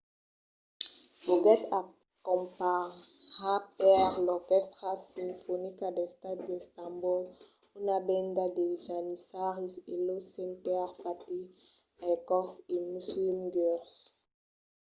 foguèt 1.23 1.61
acompanhat 1.81 3.63
per 3.79 4.07
l'orquèstra 4.25 4.89
sinfonica 5.15 5.87
d'estat 5.97 6.37
d'istanbol 6.47 7.23
una 7.79 7.97
benda 8.09 8.45
de 8.57 8.67
janissaris 8.85 9.73
e 9.91 9.93
los 10.07 10.25
cantaires 10.37 10.95
fatih 11.01 11.45
erkoç 12.11 12.49
e 12.75 12.77
müslüm 12.91 13.39
gürses 13.55 13.93